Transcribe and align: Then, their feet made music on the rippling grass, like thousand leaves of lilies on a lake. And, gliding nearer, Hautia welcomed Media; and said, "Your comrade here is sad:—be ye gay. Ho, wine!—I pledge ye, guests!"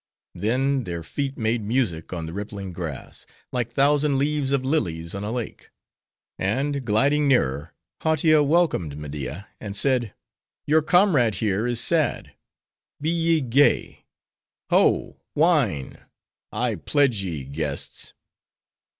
Then, 0.33 0.85
their 0.85 1.03
feet 1.03 1.37
made 1.37 1.61
music 1.61 2.11
on 2.11 2.25
the 2.25 2.33
rippling 2.33 2.73
grass, 2.73 3.27
like 3.51 3.71
thousand 3.71 4.17
leaves 4.17 4.51
of 4.51 4.65
lilies 4.65 5.13
on 5.13 5.23
a 5.23 5.31
lake. 5.31 5.69
And, 6.39 6.83
gliding 6.83 7.27
nearer, 7.27 7.75
Hautia 8.01 8.41
welcomed 8.41 8.97
Media; 8.97 9.47
and 9.59 9.77
said, 9.77 10.15
"Your 10.65 10.81
comrade 10.81 11.35
here 11.35 11.67
is 11.67 11.79
sad:—be 11.79 13.09
ye 13.11 13.41
gay. 13.41 14.05
Ho, 14.71 15.17
wine!—I 15.35 16.75
pledge 16.77 17.21
ye, 17.21 17.43
guests!" 17.43 18.15